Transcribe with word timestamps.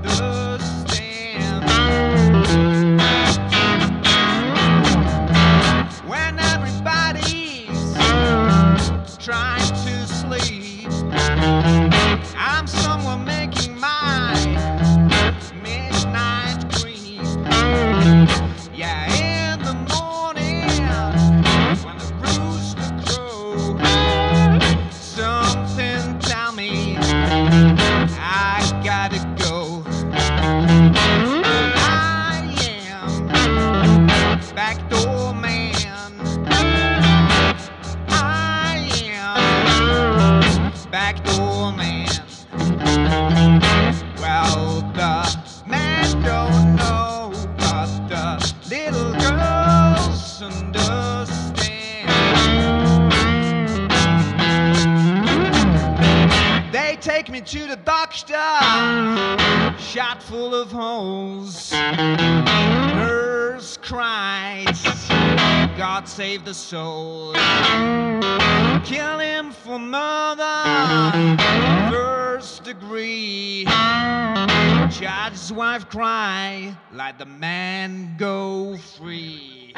girls 0.00 0.31
backdoor 41.02 41.72
man. 41.72 42.06
Well, 44.20 44.82
the 44.94 45.14
man 45.66 46.04
don't 46.22 46.76
know, 46.76 47.32
but 47.58 47.90
the 48.08 48.24
little 48.70 49.12
girls 49.14 50.40
understand. 50.40 51.50
They 56.72 56.96
take 57.00 57.28
me 57.30 57.40
to 57.40 57.66
the 57.66 57.78
doctor, 57.84 58.52
shot 59.82 60.22
full 60.22 60.54
of 60.54 60.70
holes. 60.70 61.72
Nurse 63.02 63.76
cries, 63.78 64.86
God 65.82 66.06
save 66.06 66.44
the 66.44 66.54
soul. 66.54 67.32
Kill 68.84 69.18
him 69.18 69.50
for 69.50 69.80
murder, 69.80 70.62
first 71.90 72.62
degree. 72.62 73.64
Judge's 74.90 75.52
wife 75.52 75.88
cry, 75.88 76.76
let 76.92 77.18
the 77.18 77.26
man 77.26 78.14
go 78.16 78.76
free. 78.76 79.72